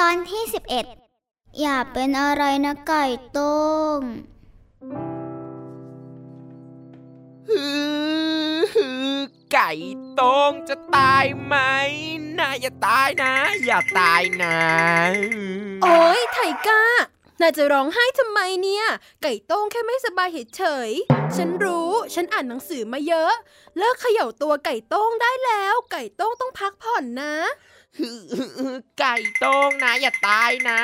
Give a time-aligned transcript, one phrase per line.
[0.00, 0.42] ตอนที่
[1.00, 3.58] 11 อย่าเป็นอะไรนะไก่โต้
[3.98, 4.00] ง
[7.48, 7.64] ฮื
[8.54, 9.18] อฮือ
[9.52, 9.70] ไก่
[10.18, 11.56] ตรงจะตายไหม
[12.38, 14.58] นะอย่าตายนะ อย่าตายนะ
[15.82, 16.82] โอ้ยไทก้า
[17.40, 18.84] น่าจะร้องไห้ทำไมเนี่ย
[19.22, 23.32] ไก่โต้งแค่ไม่สบายเฉยๆฉันรู้ ฉันอ่านหนังสือมาเยอะ
[23.76, 27.77] เลิกเขย่าตัวไก่โต้งได้แล้ว ไก่โต้งต้องพักผ่อนนะฮือฮือฮือ
[28.98, 30.80] ไก่ต้งนะ อย่าตายนะ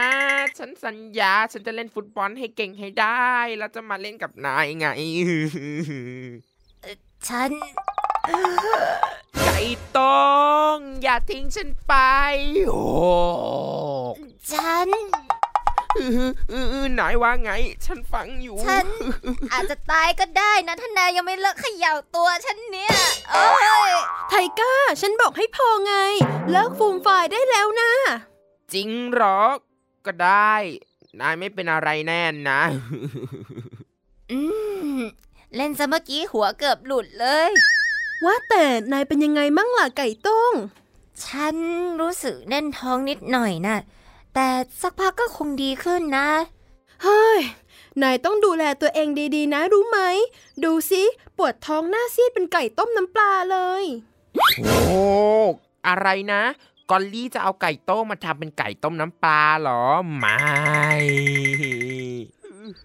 [0.59, 4.87] ฉันสัญญา ฉันจะเล่นฟุตบอลให้เก่งให้ได้ แล้วจะมาเล่นกับนายไง
[7.29, 7.53] ฉัน
[9.45, 9.59] ไก่
[9.97, 10.25] ต้
[10.77, 11.95] งอย่าทิ้งฉันไป
[12.69, 12.85] โอ้
[14.53, 14.89] ฉัน
[17.01, 17.51] นายว่าไง
[17.85, 18.87] ฉันฟังอยู่ ฉัน
[19.53, 22.93] อาจจะตายก็ได้นะถ้านายยังไม่เลิกเขย่าตัวฉันเนี่ย
[23.33, 23.47] โอ้
[23.91, 23.93] ย
[24.31, 25.95] ไทก้า ฉันบอกให้พอไง
[26.51, 27.91] เลิกฟูมฟายได้แล้วนะ
[28.73, 29.41] จริงเหรอ
[30.07, 30.55] ก็ได้
[31.21, 32.61] นายไม่เป็นอะไรแน่นะ
[34.33, 34.39] อื
[34.99, 35.01] ม
[35.57, 37.51] เล่นซะเมื่อกี้หัวเกือบหลุดเลย
[38.25, 40.55] ว่าแต่นายเป็นยังไงมั่งล่ะไก่โต้ง
[41.25, 41.57] ฉัน
[42.01, 43.77] รู้สึกแน่นท้องนิดหน่อยนะ
[44.35, 44.49] แต่
[44.83, 46.29] สักพักก็คงดีขึ้นนะ
[47.03, 47.41] เฮ้ย
[48.03, 50.01] นายต้องดูแลตัวเองดีๆ นะรู้ไหม
[50.65, 51.03] ดูสิ
[51.37, 53.85] ปวดท้องหน้าซีดเป็นไก่ต้มน้ำปลาเลย
[54.63, 55.05] โอ้
[55.87, 56.43] อะไรนะ
[56.91, 59.83] กอลลี่จะเอาไก่โต้มมาทำเป็นไก่ต้มน้ำปลาเหรอ
[60.17, 60.37] ไม่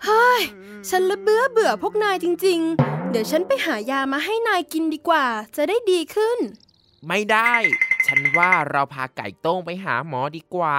[0.05, 0.41] เฮ้ย
[0.89, 6.38] ฉันละเบื่อเบื่อพวกนายจริง ๆ เดี๋ยวฉันไปหายามาให้นายกินดีกว่า จะได้ดีขึ้น
[7.07, 7.53] ไม่ได้
[8.07, 10.77] ฉันว่าเราพาไก่โต้งไปหาหมอดีกว่า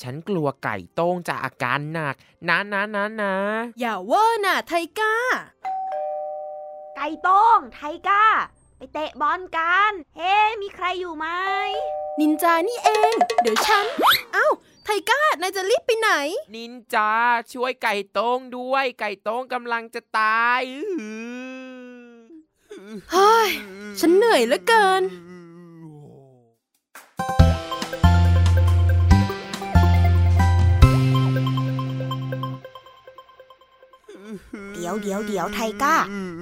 [0.00, 2.14] ฉันกลัวไก่โต้งจะอาการหนัก
[2.48, 3.34] นะนะนะนะ
[3.80, 5.14] อย่าเวอร์น่ะไทก้า
[6.96, 8.24] ไก่โต้งไทก้า
[8.76, 11.26] ไปเตะบอลกัน เฮ้ มีใครอยู่ไหม
[12.20, 13.84] นินจานี่เอง เดี๋ยวฉัน
[14.32, 14.48] เอ้า
[14.84, 16.10] ไทก้า นายจะรีบไปไหน
[16.54, 17.10] นินจา
[17.52, 21.12] ช่วยไก่โต้งด้วย ไก่โต้งกำลังจะตายอื้อหื
[22.90, 23.50] อเฮ้ย
[24.00, 25.02] ฉันเหนื่อยเหลือเกิน
[34.80, 35.96] ดี๋ยวเดี๋ยวเดี๋ยวไทก้า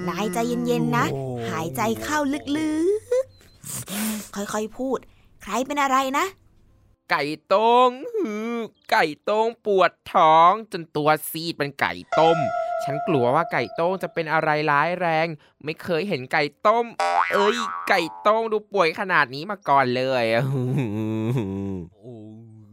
[0.09, 1.05] นายใจเย็นๆนะ
[1.51, 2.19] หายใจเข้า
[2.57, 2.73] ลึ
[3.25, 4.99] กๆ ค่อยๆพูด
[5.43, 6.25] ใครเป็นอะไรนะ
[7.11, 8.57] ไก่โต้งหือ
[8.91, 12.39] ไก่โต้งปวดท้องจนตัวซีดเป็นไก่ต้ม
[12.85, 15.27] ฉันกลัวว่าไก่โต้งจะเป็นอะไรร้ายแรง
[15.65, 16.85] ไม่เคยเห็นไก่ต้ม
[17.33, 20.25] เอ้ย ไก่โต้งดูป่วยขนาดนี้มาก่อนเลย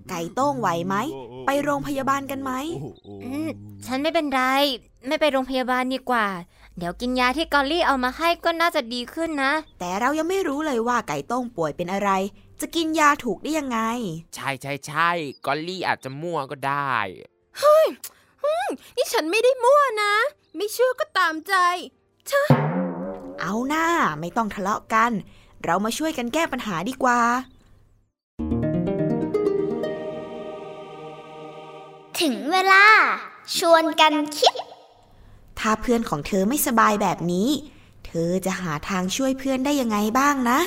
[0.10, 0.96] ไก่โต้งไหวไหม
[1.46, 2.52] ไปโรงพยาบาลกันไหม
[3.24, 3.50] อืม
[3.86, 4.44] ฉันไม่เป็นไร
[5.08, 6.28] ไม่ไปโรงพยาบาลดีกว่า
[6.78, 12.10] เดี๋ยวกินยาที่กอลลี่เอามาให้ก็น่าจะดีขึ้นนะ แต่เรายังไม่รู้เลยว่าไก่โต้งป่วยเป็นอะไร
[12.62, 13.80] จะกินยาถูกได้ยังไง
[14.36, 15.10] ใช่ใช่ใช่
[15.46, 16.96] กอลลี่อาจจะมั่วก็ได้
[18.96, 20.14] นี่ฉันไม่ได้มั่วนะ
[20.56, 21.54] ไม่เชื่อก็ตามใจ
[23.42, 23.88] เอาหน้า
[24.20, 25.12] ไม่ต้องทะเลาะกัน
[25.64, 27.20] เรามาช่วยกันแก้ปัญหาดีกว่า
[32.20, 32.86] ถึงเวลา
[33.58, 34.56] ชวนกันคิด
[35.68, 37.50] ถ้าเพื่อนของเธอไม่สบายแบบนี้
[38.06, 40.60] เธอจะหาทางช่วยเพื่อนได้ยังไงบ้างนะ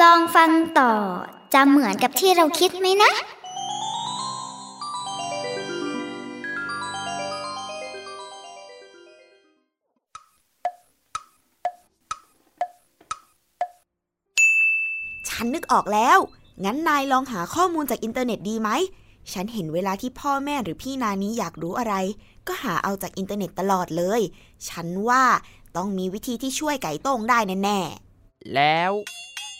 [0.00, 0.92] ลองฟังต่อ
[1.54, 3.12] จะเหมือนกับที่เราคิดไหมนะ
[15.72, 16.18] ออกแล้ว
[16.64, 18.70] งั้นนายลองหาข้อมูลจากอินเทอร์เน็ตดีไหม
[19.32, 21.94] ฉันเห็นเวลาที่พ่อแม่หรือพี่นานี้อยากรู้อะไร
[22.46, 24.20] ก็หาเอาจากอินเทอร์เน็ตตลอดเลย
[24.68, 25.24] ฉันว่า
[25.76, 27.80] ต้องมีวิธีที่ช่วยไก่โต้งได้แน่
[28.54, 28.92] แล้ว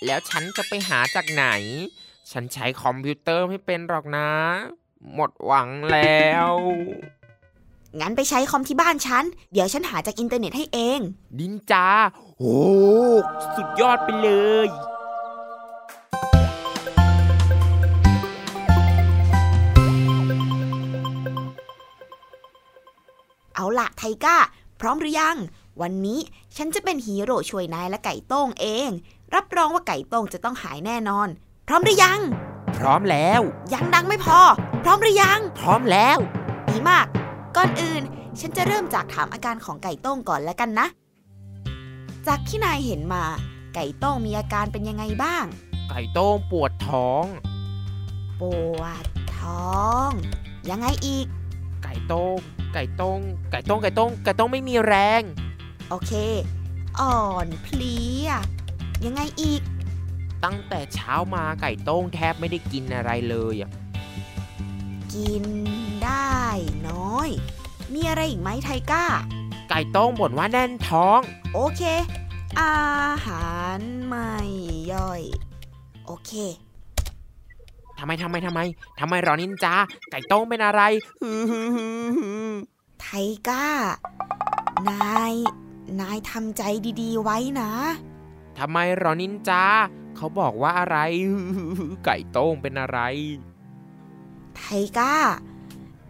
[0.04, 1.46] แล้วฉันจะไปหาจากไหน
[2.30, 4.28] ฉันใช้คอมพิวเตอร์ไม่เป็นหรอกนะ
[5.14, 11.00] หมดหวังแล้วๆงั้นไปใช้คอมที่บ้านฉัน เดี๋ยวฉันหาจากอินเทอร์เน็ตให้เอง
[11.38, 11.86] นินจา
[12.38, 12.60] โอ้
[13.54, 14.30] สุดยอดไปเล
[14.66, 14.68] ย
[23.62, 24.36] เอาละไทก้า
[24.80, 25.36] พร้อมหรือยัง
[25.82, 26.20] วันนี้
[26.56, 28.90] ฉันจะเป็นฮีโร่ช่วยนายและไก่โต้งเอง
[29.34, 31.28] รับรองว่าไก่โต้งจะต้องหายแน่นอน
[31.68, 32.20] พร้อมหรือยัง
[32.78, 33.40] พร้อมแล้ว
[33.72, 34.38] ยังดังไม่พอ
[34.82, 36.18] พร้อมหรือยัง พร้อมแล้ว
[36.68, 37.06] ดีมาก
[37.56, 38.02] ก่อนอื่น
[38.40, 40.86] ฉันจะเริ่มจากถามอาการของไก่โต้งก่อนแล้วกันนะ
[42.26, 43.24] จากที่นายเห็นมา
[43.74, 45.44] ไก่โต้งมีอาการเป็นยังไงบ้าง
[45.90, 47.24] ไก่โต้งปวดท้อง
[48.40, 48.42] ป
[48.78, 49.04] วด
[49.38, 50.10] ท้อง
[50.70, 51.26] ยังไงอีก
[51.82, 52.40] ไก่โต้ง
[52.74, 53.20] ไก่โต้ง
[53.50, 55.22] ไก่โต้ง ไก่โต้ง ไก่โต้งไม่มีแรง
[55.90, 56.12] โอเค
[57.00, 58.28] อ่อนเพลีย
[59.04, 59.62] ยังไงอีก
[60.44, 63.70] ตั้งแต่เช้ามาไก่โต้งแทบไม่ได้กินอะไรเลยอะ
[65.14, 65.44] กิน
[66.04, 66.40] ได้
[66.88, 67.28] น้อย
[67.92, 69.04] มีอะไรอีกไหมไทก้า
[69.68, 71.20] ไก่โต้งบ่นว่าแน่นท้อง
[71.54, 71.82] โอเค
[72.60, 72.76] อา
[73.26, 74.30] หารไม่
[74.92, 75.22] ย่อย
[76.06, 76.32] โอเค
[78.04, 78.60] ทำไมทำไมทำไม
[79.00, 79.74] ทำไมเหรอนินจา
[80.10, 80.82] ไก่โต้งเป็นอะไร
[81.22, 82.50] ฮือฮือฮือฮือ
[83.00, 83.06] ไท
[83.48, 83.66] ก้า
[84.88, 85.34] นาย
[86.00, 86.62] นายทำใจ
[87.00, 87.72] ดีๆไว้นะ
[88.58, 89.64] ทำไมเหรอนินจา
[90.16, 90.96] เขาบอกว่าอะไร
[91.30, 92.98] ฮือฮือฮือไก่โต้งเป็นอะไร
[94.56, 94.62] ไท
[94.98, 95.14] ก้า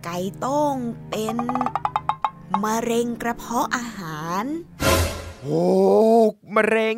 [0.05, 0.77] ไก่โต้ง
[1.11, 1.37] เป็น
[2.65, 4.45] มะเร็งกระเพาะอาหาร
[5.41, 5.62] โอ้
[6.56, 6.96] มะเร็ง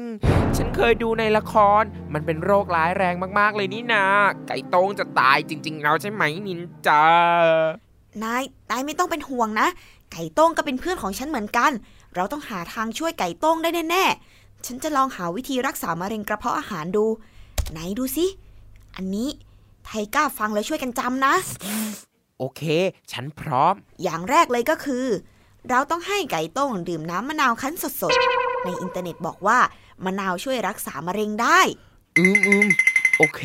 [0.57, 1.83] ฉันเคยดูในละคร
[2.15, 4.05] มันเป็นโรคร้ายแรงมากๆเลยนี่นา
[4.49, 7.05] ไก่โต้งจะตายจริง ๆ แล้วใช่ไหมนินจา
[8.23, 9.69] นาย นายไม่ต้องเป็นห่วงนะ
[10.13, 11.73] ไก่โต้งก็เป็นเพื่อนของฉันเหมือนกัน
[12.15, 17.05] เราต้องหาทางช่วยไก่โต้งได้แน่ๆ ฉันจะลองหาวิธีรักษามะเร็งกระเพาะอาหารดู
[17.71, 18.27] ไหนดูสิ
[18.97, 19.29] อันนี้
[19.85, 21.35] ไทก้าฟังแล้วช่วยกันจำนะ
[22.39, 22.63] โอเค
[23.13, 25.07] ฉันพร้อม อย่างแรกเลยก็คือ
[25.71, 29.59] เราต้องให้ไก่โต้งดื่มน้ำมะนาวคั้นสดๆ ในอินเทอร์เน็ตบอกว่า
[30.05, 31.61] มะนาวช่วยรักษามะเร็งได้
[32.19, 32.69] อืมอืม
[33.19, 33.43] โอเค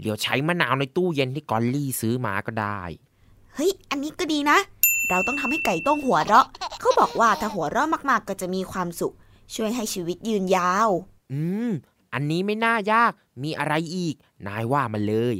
[0.00, 2.80] เดี๋ยวใช้มะนาวในตู้เย็นที่กอลลี่ซื้อมาก็ได้
[3.54, 4.58] เฮ้ย อันนี้ก็ดีนะ
[5.10, 6.46] เราต้องทำให้ไก่โต้งหัวเราะ
[6.80, 9.14] เขาบอกว่าถ้าหัวเราะมากๆ ก็จะมีความสุข
[9.54, 10.88] ช่วยให้ชีวิตยืนยาว
[11.32, 11.70] อืม
[12.12, 13.12] อันนี้ไม่น่ายาก
[13.42, 14.14] มีอะไรอีก
[14.46, 15.36] นายว่ามาเลย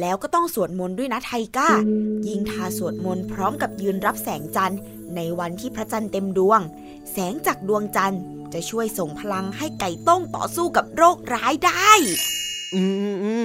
[0.00, 1.70] แล้วก็ต้องสวดมนต์ด้วยนะไทก้า
[2.28, 4.80] ยิ่งทาสวดมนต์พร้อมกับยืนรับแสงจันทร์
[5.16, 6.60] ในวันที่พระจันทร์เต็มดวง
[7.10, 11.90] แสงจากดวงจันทร์จะช่วยส่งพลังให้ไก่โต้งต่อสู้กับโรคร้ายได้
[12.74, 13.44] อืมอืมอืม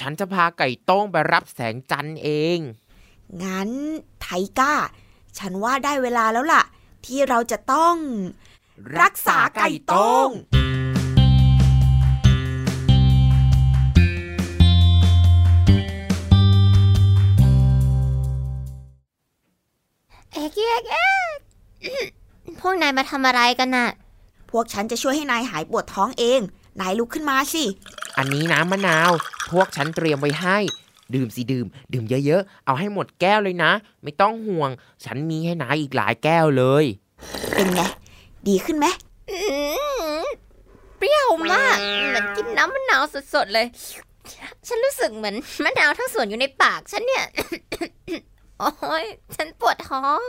[0.00, 2.58] ฉันจะพาไก่โต้งไปรับแสงจันทร์เอง
[3.42, 3.70] งั้น
[4.20, 4.26] ไท
[4.58, 4.74] ก้า
[5.38, 6.62] ฉันว่าได้เวลาแล้วล่ะ
[7.06, 7.94] ที่เราจะต้อง
[9.00, 10.28] รักษาไก่โต้ง
[20.32, 21.38] เอ็กเอ็กเอ็ก
[22.17, 22.17] พ
[22.68, 23.88] วกนายมาทำอะไรกันน่ะ
[24.50, 26.40] พวกฉันจะช่วยให้นายหายปวดท้องเอง
[26.80, 27.64] นายลุกขึ้นมาสิ
[28.18, 29.10] อันนี้น้ำมะนาว
[29.50, 30.58] พวกฉันเตรียมไว้ให้
[31.14, 33.72] ดื่มสิดื่ม ดื่มเยอะๆ เอาให้หมดแก้วเลยนะ
[34.02, 34.70] ไม่ต้องห่วง
[35.04, 36.84] ฉันมีให้นายอีกหลายแก้วเลย
[37.54, 37.80] เป็นไง
[38.48, 38.86] ดีขึ้นไหม
[39.30, 39.38] อื
[40.22, 40.24] ม
[40.98, 41.76] เปรี้ยวมาก
[42.08, 43.02] เหมือนกินน้ำมะนาว
[43.34, 43.66] สดๆเลย
[44.68, 47.24] ฉันรู้สึกเหมือนมะนาวทั้งส่วนอยู่ในปากฉันเนี่ย
[48.60, 50.20] โอ้ยฉันปวดท้อง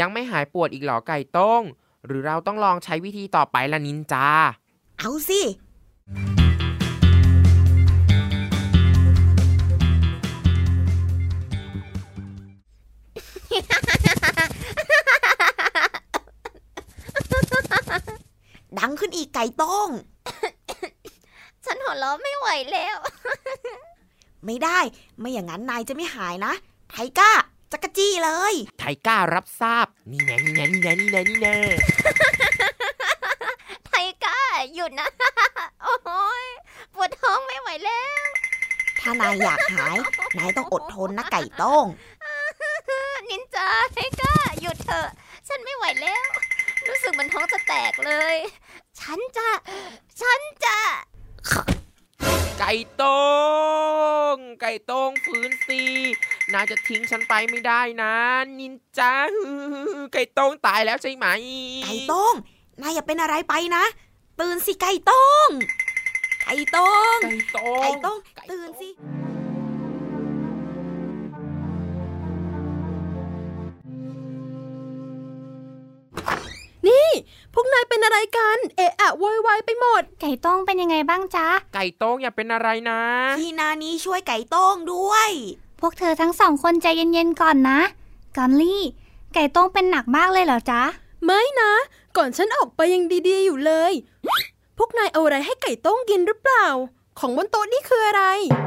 [0.00, 1.62] ยังไม่หายปวดอีกเหรอไก่โต้ง
[2.06, 4.26] หรือเราต้องลองใช้วิธีต่อไปละนินจา
[4.98, 5.40] เอาสิ
[18.78, 19.90] ดังขึ้นอีกไก่โต้ง
[21.64, 22.96] ฉันหัวเราะไม่ไหวแล้ว
[24.46, 24.78] ไม่ได้
[25.18, 26.52] ไม่อย่างนั้นนายจะไม่หายนะ
[26.90, 27.32] ไทก้า
[27.72, 31.56] จักรจี้เลย ไทก้ารับทราบ นี่แน่นี่แน่นี่แน่นี่แน่นี่แน่
[33.86, 33.92] ไท
[34.24, 34.40] ก้า
[34.74, 35.08] หยุดนะ
[35.82, 36.46] โอ้ย
[36.94, 38.26] ปวดท้องไม่ไหวแล้ว
[39.00, 39.96] ถ้านายอยากหาย
[40.38, 41.86] นายต้องอดทนนะไก่โต้ง
[43.28, 45.08] นินจาไทก้าหยุดเถอะ
[45.48, 46.28] ฉันไม่ไหวแล้ว
[46.88, 48.36] รู้สึกเหมันท้องจะแตกเลย
[49.00, 49.48] ฉันจะ
[50.20, 50.80] ฉันจะ
[52.58, 53.18] ไก่โต้
[54.34, 55.82] งไก่โต้งฟื้นสิ
[56.54, 58.12] นายจะทิ้งฉันไปไม่ได้นะ
[58.58, 59.14] นินจา
[60.12, 61.26] ไก่โต้งตายแล้วใช่ไหม
[61.84, 62.34] ไก่โต้ง
[62.80, 63.84] นายอย่าเป็นอะไรไปนะ
[64.40, 65.48] ตื่นสิไก่โต้ง
[66.44, 68.88] ไก่โต้งไก่โต้งไก่โต้งไก่ตื่นสิ
[76.88, 77.08] นี่
[77.54, 83.00] พวกนายเป็นอะไรกัน เอะอะโวยวายไปหมด ไก่ต้งเป็นยังไงบ้างจ๊ะ ไก่โต้งอย่าเป็นอะไรนะ
[83.38, 85.30] พี่นานี้ช่วยไก่โต้งด้วย
[85.80, 87.80] พวกเธอทั้งสองคนใจเย็นๆก่อนนะ
[88.36, 88.82] กอนลี่
[89.34, 90.82] ไก่ต้งเป็นหนักมากเลยเหรอจ๊ะ
[91.24, 91.72] ไม่นะ
[92.16, 93.92] ก่อนฉันออกไปยังดีๆอยู่เลย
[94.78, 96.66] พวกนายเอาอะไรให้ไก่โต้งกินหรือเปล่า
[97.18, 98.24] ของบนโต๊ะนี่คืออะไร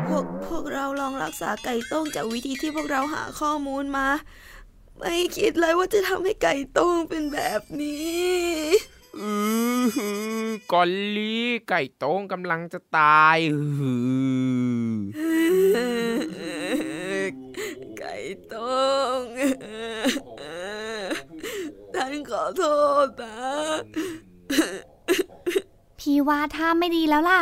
[0.07, 4.07] พวกพวกเราลองรักษาไก่โต้งจากวิธีที่พวกเราหาข้อมูลมา
[4.97, 8.51] ไม่คิดเลยว่าจะทำให้ไก่โต้งเป็นแบบนี้
[9.19, 9.31] อื
[9.83, 10.09] อหื
[10.43, 13.91] อกอลลี่ไก่โต้งกำลังจะตายอื
[14.89, 16.60] อ
[18.31, 18.75] ไก่โต้
[19.21, 19.23] ง
[21.95, 22.63] ท่านขอโท
[23.05, 23.35] ษนะ
[25.99, 27.41] พี่ว่าท่าไม่ดีแล้วล่ะ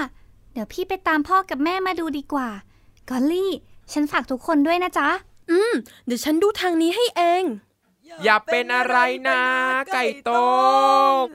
[0.53, 2.49] เดี๋ยวพี่ไปตามพ่อกับแม่มาดูดีกว่า
[3.09, 3.51] กอลลี่
[3.91, 5.09] ฉันฝากทุกคนด้วยนะจ๊ะ
[5.51, 5.73] อืม
[6.05, 7.43] เดี๋ยวฉันดูทางนี้ให้เอง
[8.23, 9.41] อย่าเป็นอะไรนะ
[9.93, 10.47] ไก่โต้
[11.21, 11.25] ง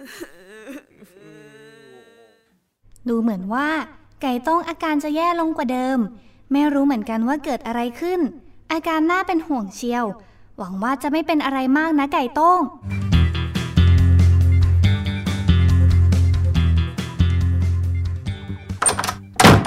[3.08, 3.68] ดูเหมือนว่า
[4.23, 5.99] ไก่โต้งอาการจะแย่ลงกว่าเดิม
[6.52, 8.20] ไม่รู้เหมือนกันว่าเกิดอะไรขึ้น
[8.75, 10.04] อาการน่าเป็นห่วงเชียว
[10.59, 12.61] หวังว่าจะไม่เป็นอะไรมากนะไก่โต้ง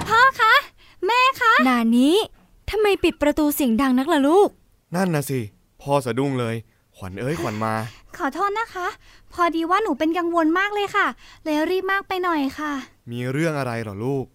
[0.08, 0.54] พ่อคะ
[1.06, 2.16] แม่คะ นานี้
[2.70, 4.50] ทำไมปิดประตูเสียงดังนักล่ะลูก
[4.96, 5.40] นั่นนะสิ
[5.82, 6.56] พ่อสะดุ้งเลย
[6.96, 7.74] ขวัญเอ้ยขวัญมา
[8.18, 8.88] ขอโทษนะคะ
[9.34, 11.08] พอดีว่าหนูเป็นกังวลมากเลยค่ะ
[11.44, 12.74] เลยรีบมากไปหน่อยค่ะ
[13.12, 14.26] มีเรื่องอะไรเหรอลูก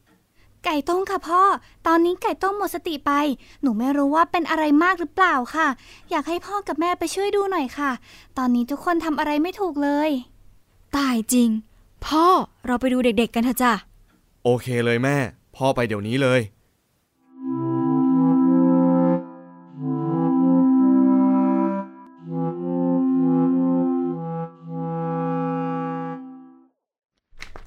[0.65, 1.43] ไก่ต้มค่ะพ่อ
[1.87, 3.13] ตอนนี้ไก่ต้มหมดสติไป
[3.63, 5.69] หนูไม่รู้ว่าเป็นอะไรมากหรือเปล่าค่ะ
[6.11, 7.91] อยากให้พ่อกับแม่ไปช่วยดูหน่อยค่ะ
[8.39, 10.11] ตอนนี้ทุกคนทำอะไรไม่ถูกเลย
[10.97, 11.51] ตายจริง
[12.07, 12.27] พ่อ
[12.67, 13.73] เราไปดูเด็กๆกันเถอะจ้ะ
[14.45, 15.17] โอเคเลยแม่
[15.57, 16.41] พ่อไปเดี๋ยวนี้เลย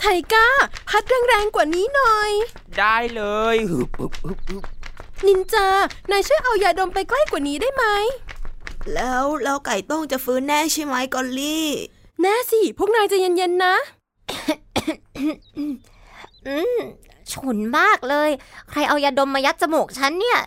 [0.08, 0.48] ไทก้า
[0.90, 2.32] พัดแรงๆกว่านี้หน่อย
[2.78, 4.64] ได้เลยฮึบฮึบฮึบฮึบ
[5.28, 5.68] นินจา
[6.12, 7.86] นายช่วยเอายาดมไปใกล้กว่านี้ได้ไหม
[8.94, 11.68] แล้วแล้วไก่โต้งจะฟื้นแน่ใช่ไหมกอลลี่
[12.22, 13.76] แน่สิ พวกนายใจะเย็นๆนะ
[16.48, 16.78] อืม
[17.32, 18.30] ฉุนมากเลย
[18.70, 20.40] ใครเอายาดมมายัดจมูกฉันเนี่ย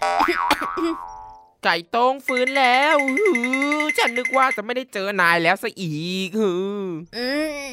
[1.64, 3.28] ไก่โต้งฟื้นแล้วฮื
[3.80, 5.92] อฉันนึกว่าจะไม่ได้เจอนายแล้วซะอี
[6.26, 6.86] กฮือ
[7.16, 7.28] อื
[7.70, 7.72] ม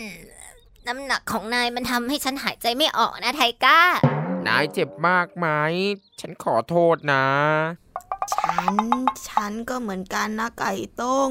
[0.88, 3.82] น้ำหนักของนายมันทำให้ฉันหายใจไม่ออกนะไทก้า
[4.48, 5.48] นายเจ็บมากไหม
[6.20, 7.25] ฉันขอโทษนะ
[8.34, 8.75] ฉัน
[9.27, 11.27] ฉันก็เหมือนกันนะไก่โต้ง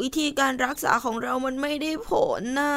[0.00, 2.74] วิธีการรักษาของเรามันไม่ได้ผลน่ะ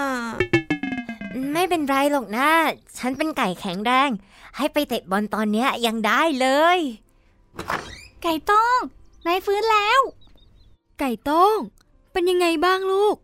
[1.53, 2.49] ไม่เป็นไรหรอกนะ
[2.97, 4.09] ฉันเป็นไก่แข็งแรง
[4.57, 6.79] ให้ไปเตะบอลตอนเนี้ยยังได้เลย
[8.23, 8.79] ไก่ต้ง
[9.27, 9.99] นายฟื้นแล้ว
[10.99, 11.57] ไก่โต้ง
[12.11, 13.17] เป็นยังไงบ้างลูก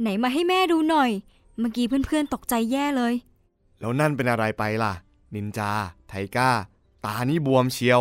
[0.00, 1.10] ไหนมาให้แม่ดูหน่อย
[1.58, 3.14] เมื่อกี้เพื่อนๆตกใจแย่เลย
[3.80, 4.92] แล้วนั่นเป็นอะไรไปล่ะ
[5.34, 5.70] นินจา
[6.08, 6.50] ไทก้า
[7.04, 8.00] ตานี่บวมเชียว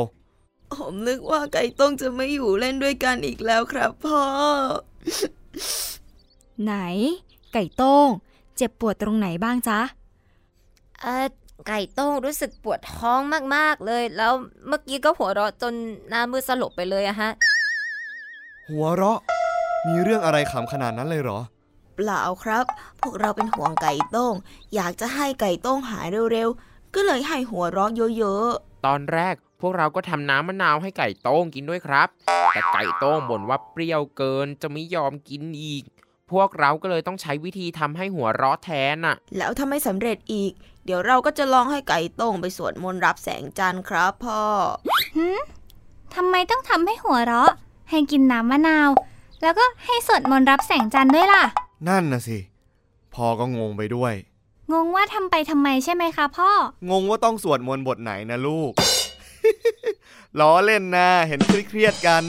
[0.74, 4.24] ผมนึกว่าไก่โต้งจะไม่อยู่เล่นด้วยกันอีกแล้วครับพ่อ
[6.64, 6.74] ไหน
[7.54, 8.08] ไก่โต้ง
[8.58, 9.80] เจ็บปวดตรงไหนบ้างจ๊ะ
[11.02, 11.28] เออ
[11.68, 13.20] ไก่โต้งรู้สึกปวดท้อง
[13.56, 14.34] มาก ๆ เลย แล้ว
[14.68, 15.74] เมื่อกี้ก็หัวเราะจน
[16.10, 17.32] หน้ามือสลบไปเลยอะฮะ
[18.70, 19.20] หัวเราะ
[19.88, 21.40] มีเรื่องอะไรขำขนาดนั้นเลยเหรอ
[21.98, 22.66] เปล่าครับ
[23.02, 24.34] พวกเราเป็นห่วงไก่โต้ง
[24.76, 28.48] อยากจะให้ไก่โต้งหายเร็วๆ ก็เลยให้หัวเราะเยอะ
[28.86, 32.08] ตอนแรกพวกเราก็ทำน้ำมะนาวให้ไก่โต้งกินด้วยครับ
[32.54, 35.84] แต่ไก่โต้งบ่นว่าเปรี้ยวเกินจะไม่ยอมกินอีก
[36.32, 40.52] พวกเราก็เลยต้องใช้วิธีทำให้หัวเราะแทนน่ะๆแล้วถ้าไม่สำเร็จอีก
[40.86, 44.42] เดี๋ยวเราก็จะลองให้ไก่โต้งไปสวดมนต์รับแสงจันทร์ครับพ่อ
[46.16, 47.52] ทำไมต้องทำให้หัวเราะ
[47.90, 48.90] ให้กินน้ำมะนาว
[49.42, 51.44] แล้วก็ให้สวดมนต์รับแสงจันทร์ด้วยล่ะ
[51.88, 52.40] นั่นนะสิ
[53.14, 54.14] พ่อก็งงไปด้วย
[54.74, 56.50] งงว่าทำไปทำไมใช่ไหมคะพ่อ
[56.90, 58.72] งงว่าต้องสวดมนต์บทไหนนะลูก
[60.40, 62.24] ล้อเล่นนะ เห็นเครียดๆกัน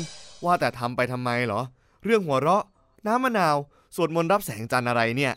[0.45, 1.61] ว่าแต่ทำไปทำไมเหรอ
[2.05, 2.65] เรื่องหัวเราะ
[3.07, 3.57] น้ำมะนาว
[3.97, 5.35] สวดมนต์รับแสงจันทร์อะไรเนี่ย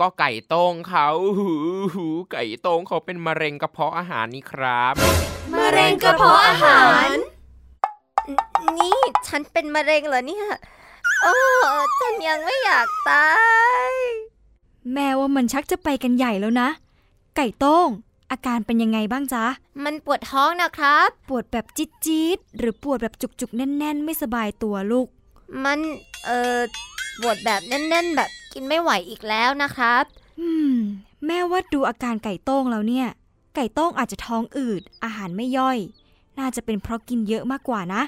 [0.00, 1.50] ก็ไก่โต้งเขาหู
[1.94, 4.94] หูไก่โต้งเขาเป็นมะเร็งกระเพาะอาหารนี่ครับ
[5.58, 7.08] มะเร็งกระเพาะอาหาร
[8.78, 10.46] นี่ฉันเป็นมะเร็งเหรอเนี่ย
[11.22, 11.34] โอ้
[11.98, 13.28] ฉันยังไม่อยากตา
[13.90, 13.92] ย
[14.92, 16.68] แม่ว่ามันชักจะไปกันใหญ่แล้วนะ
[17.36, 17.88] ไก่โต้ง
[18.30, 19.44] อาการเป็นยังไงบ้างจ๊ะ
[19.84, 25.06] มันปวดท้องนะครับ ปวดแบบจี๊ดจี๊ดๆหรือปวดแบบจุกๆ แน่น ๆ ไม่สบายตัวลูก
[25.64, 25.78] มัน
[26.24, 26.60] เอ่อ
[27.20, 30.04] ปวดแบบแน่น ๆ แบบกินไม่ไหวอีกแล้วนะครับ
[30.40, 30.76] อืม
[31.26, 33.08] แม่ว่าดูอาการไก่โต้งแล้วเนี่ย
[33.54, 35.78] ไก่โต้งอาจจะท้องอืด อาหารไม่ย่อย
[36.38, 38.02] น่าจะเป็นเพราะกินเยอะมากกว่านะ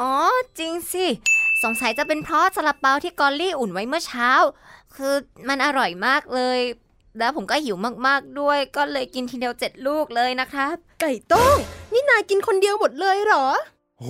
[0.00, 0.14] อ๋อ
[0.58, 1.06] จริงสิ
[1.62, 4.30] สงสัยจะเป็นเพราะซาลาเปาที่กอลลี่อุ่นไว้เมื่อเช้า
[4.94, 5.14] คือ
[5.48, 6.60] มันอร่อยมากเลย
[7.18, 7.76] แล้วผมก็หิว
[8.06, 11.56] มากๆด้วย ก็เลยกินทีเดียวเจ็ดลูกเลยนะครับ ไก่โต้ง
[11.92, 13.46] นี่นายกินคนเดียวหมดเลยเหรอ
[14.00, 14.08] โห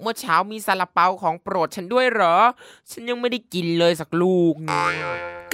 [0.00, 2.36] เมื่อเช้ามีซาลาเปาของโปรดฉันด้วยเหรอ
[2.90, 4.88] ฉันยังไม่ได้กินเลยสักลูกเนี่ย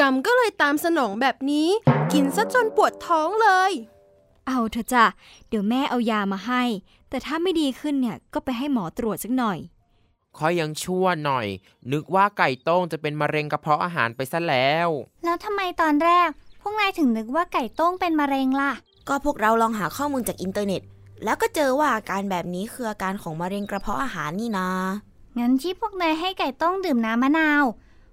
[0.00, 1.68] กรรมก็เลยตามสนองแบบนี้
[2.12, 3.72] กินซะจนปวดท้องเลย
[4.48, 5.04] เอาเถอะจ้ะ
[5.48, 6.62] เดี๋ยวแม่เอายามาให้
[7.14, 9.58] แต่ถ้าไม่ดีขึ้นเนี่ยก็ไปให้หมอตรวจสักหน่อย
[10.38, 11.46] ค่อยยังชั่วหน่อย
[11.92, 14.88] นึกว่าไก่โต้งจะเป็นมะเร็งกระเพาะอาหารไปซะแล้ว
[15.24, 16.28] แล้วทำไมตอนแรก
[16.60, 18.72] พวกนายถึงนึกว่าไก่โต้งเป็นมะเร็งล่ะ
[19.08, 20.82] ก็พวกเราลองหาข้อมูลจากอินเทอร์เน็ต
[21.24, 24.68] แล้วก็เจอว่าอาการแบบนี้คืออาการของมะเร็งกระเพาะอาหารนี่นา
[25.38, 27.64] งั้นที่พวกนายให้ไก่โต้งดื่มน้ำมะนาว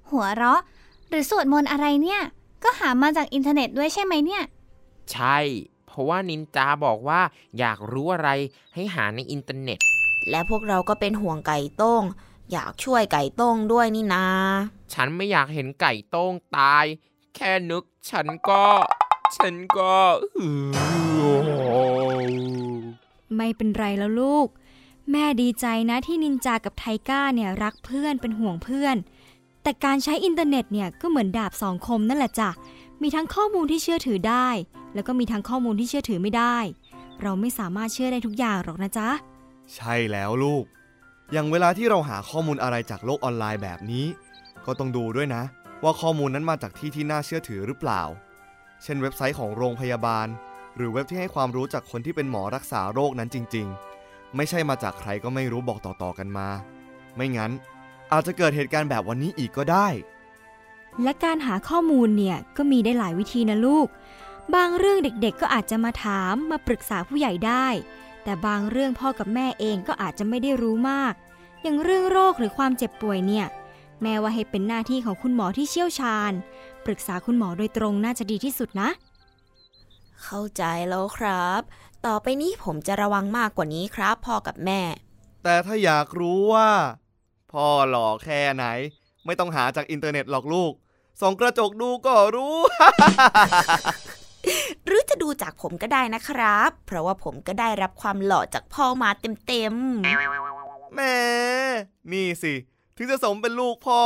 [0.10, 0.62] หัวเราะ
[1.10, 2.22] หรือสวดมนต์อะไรเนี่ย
[2.64, 4.44] ก็หามาจากอินเทอร์เน็ตด้วยใช่ไหมเนี่ย
[5.12, 5.38] ใช่
[5.92, 7.22] เพราะว่านินจาบอกว่า
[7.60, 8.30] อยากรู้อะไร
[8.74, 9.80] ให้หาในอินเทอร์เน็ต
[10.30, 12.04] และพวกเราก็เป็นห่วงไก่โต้ง
[12.52, 14.26] อยากช่วยไก่โต้งด้วยนี่นา
[14.94, 16.86] ฉันไม่อยากเห็นไก่โต้งตาย
[17.36, 18.64] แค่นึกฉันก็
[19.38, 19.96] ฉันก็
[20.36, 20.70] หือ
[23.36, 24.48] ไม่เป็นไรแล้วลูก
[25.12, 28.96] แม่ดีใจนะที่นินจากับไทก้าเนี่ยรักเพื่อนเป็นห่วงเพื่อน
[29.64, 32.50] แต่การใช้อินเทอร์เน็ตเนี่ยก็เหมือนดาบสองคมนั่นแหละจ้ะ
[33.04, 34.48] มีทั้งข้อมูลที่เชื่อถือได้
[34.94, 36.58] แล้วก็มีทั้งข้อมูลที่เชื่อถือไม่ได้
[37.22, 39.10] เราไม่สามารถเชื่อได้ทุกอย่างหรอกนะจ๊ะ
[39.76, 40.66] ใช่แล้วลูก
[41.32, 44.06] อย่างเวลาที่เราหาข้อมูลอะไรจากโลกออนไลน์แบบนี้
[44.66, 45.44] ก็ต้องดูด้วยนะ
[45.84, 48.02] ว่าข้อมูลนั้นมาจากที่ที่น่าเชื่อถือหรือเปล่า
[48.84, 50.28] เช่นเว็บไซต์ของโรงพยาบาล
[50.76, 53.68] หรือเว็บที่ให้ความรู้จากคนที่เป็นหมอรักษาโรคนั้นจริง
[54.02, 56.48] ๆ ไม่ใช่มาจากใครก็ไม่รู้บอกต่อๆกันมา
[57.16, 57.52] ไม่งั้น
[58.12, 59.88] อาจจะเกิดเหตุการณ์แบบวันนี้อีกก็ได้
[61.04, 63.88] และการหาข้อมูลเนี่ยก็มีได้หลายวิธีนะลูก
[64.56, 67.68] บางเรื่องเด็กๆก็อาจจะมาถามมาปรึกษาผู้ใหญ่ได้
[68.24, 71.14] แต่บางเรื่องพ่อกับแม่เองก็อาจจะไม่ได้รู้มาก
[71.62, 73.48] อย่างเรื่องโรคหรือความเจ็บป่วยเนี่ย
[74.02, 76.32] แม่ว่าให้เป็นหน้าที่ของคุณหมอที่เชี่ยวชาญ
[76.86, 78.90] ปรึกษาคุณหมอโดยตรงน่าจะดีที่สุดนะ
[80.24, 81.62] เข้าใจแล้วครับ
[82.06, 84.82] ต่อไปนี้ผมจะระวังมากกว่านี้ครับ พ่อกับแม่
[85.44, 86.70] แต่ถ้าอยากรู้ว่า
[87.52, 88.66] พ่อหล่อแค่ไหน
[89.26, 90.74] ไม่ต้องหาจากอินเทอร์เน็ตหรอกลูก
[91.22, 92.58] ส่องกระจกดูก็รู้
[94.86, 99.76] หรือจะดูจากผมก็ได้นะครับ เพราะว่าผมก็ได้รับความหล่อจากพ่อมาเต็ม
[100.96, 101.18] แหม่
[102.12, 102.54] นี่สิ
[102.98, 104.02] ถึงจะสมเป็นลูกพ่อ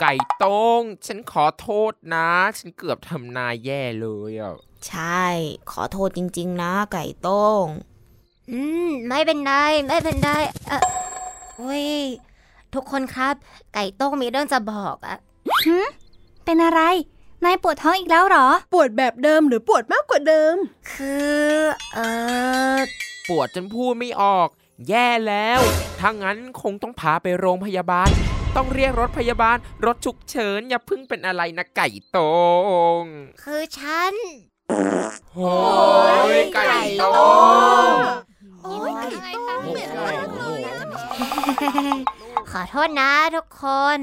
[0.00, 2.28] ไก่โต้ง ฉันขอโทษนะ
[2.58, 5.24] ฉันเกือบทำนายแย่เลยอะๆใช่
[5.70, 7.64] ขอโทษจริง ๆ นะ ไก่โต้ง
[8.50, 9.52] อืม ไม่เป็นไร
[9.88, 10.28] ไม่เป็นไร
[10.68, 10.80] เออ
[11.56, 11.88] โอ้ย
[12.74, 13.34] ทุกคนครับ
[13.74, 15.16] ไก่โต้งมีเรื่องจะบอกอะ
[16.44, 16.80] เป็นอะไร
[17.44, 20.54] นายปวดท้องอีกแล้วเหรอ ปวดแบบเดิมหรือปวดมากกว่าเดิม
[20.92, 21.48] คือ
[21.94, 21.98] เอ
[22.74, 22.78] อ
[23.28, 24.48] ปวดจนพูดไม่ออก
[24.88, 25.60] แย่แล้ว
[26.00, 28.08] ถ้างั้นคงต้องพาไปโรงพยาบาล
[28.56, 32.18] ต้องเรียกรถพยาบาล รถฉุกเฉินอย่าเพิ่งเป็นอะไรนะไก่โต
[33.00, 33.02] ง
[33.42, 34.14] คือฉัน
[35.34, 35.52] โอ้
[36.36, 37.04] ยไก่โต
[37.90, 37.94] ง
[38.62, 40.74] โอ้ยไก่โต้งเหม็นมากเลยอะ
[42.50, 43.64] ขอโทษนะทุกค
[43.96, 43.98] น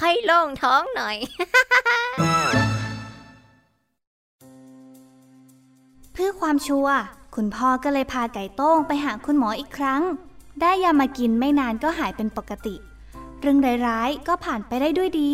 [0.00, 1.16] ค่อยโล่งท้องหน่อย
[6.12, 6.96] เพื่อความชัวร์
[7.34, 10.02] คุณพ่อก็เลยพาไก่โต้งไปหาคุณหมออีกครั้ง
[10.60, 12.74] ได้ยามากินไม่นานก็หายเป็นปกติ
[13.40, 15.32] เรื่องร้ายๆก็ผ่านไปได้ด้วยดี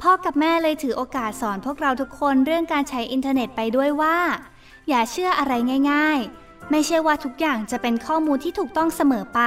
[0.00, 4.18] พ่อกับแม่เลยถือโอกาสสอนพวกเราทุกคนเรื่องการใช้อินเทอร์เน็ตไปด้วยว่า
[4.88, 5.52] อย่าเชื่ออะไร
[5.90, 9.40] ง่าย ๆ ไม่ใช่ว่าทุกอย่างจะเป็นข้อมูลที่ถูกต้องเสมอไป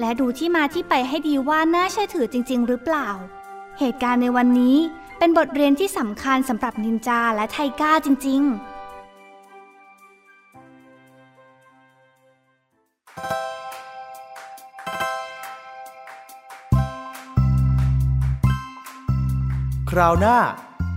[0.00, 3.08] และดูที่มาที่ไปให้ดีว่าน่าเชื่อถือจริง ๆ หรือเปล่า
[3.78, 4.76] เหตุการณ์ในวันนี้
[5.18, 8.72] เป็นบทเรียนที่สำคัญสำหรับนินจาและไทก้าจริง ๆ
[19.90, 20.38] คราวหน้า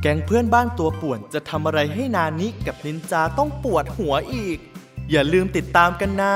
[0.02, 4.58] แก๊งเพื่อนบ้านตัวป่วนจะทำอะไรให้นานิกับนินจาต้องปวดหัวอีก
[5.12, 6.36] อย่าลืมติดตามกันนะ